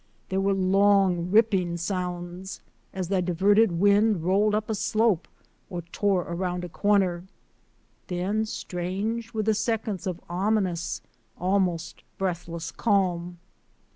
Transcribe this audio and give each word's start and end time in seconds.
There 0.29 0.41
were 0.41 0.55
long, 0.55 1.29
ripping 1.29 1.77
sounds, 1.77 2.61
as 2.91 3.09
the 3.09 3.21
diverted 3.21 3.73
wind 3.73 4.23
rolled 4.23 4.55
up 4.55 4.67
a 4.67 4.73
slope 4.73 5.27
or 5.69 5.83
tore 5.83 6.23
around 6.23 6.63
a 6.63 6.69
corner. 6.69 7.25
Then, 8.07 8.47
strange 8.47 9.31
were 9.31 9.43
the 9.43 9.53
seconds 9.53 10.07
of 10.07 10.19
ominous, 10.27 11.03
almost 11.37 12.01
breathless, 12.17 12.71
calm. 12.71 13.37